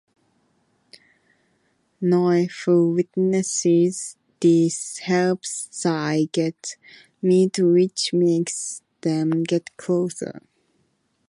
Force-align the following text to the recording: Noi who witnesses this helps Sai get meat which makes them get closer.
Noi 2.01 2.45
who 2.47 2.91
witnesses 2.91 4.17
this 4.39 4.97
helps 4.97 5.67
Sai 5.69 6.27
get 6.31 6.75
meat 7.21 7.59
which 7.59 8.11
makes 8.11 8.81
them 9.01 9.43
get 9.43 9.77
closer. 9.77 10.41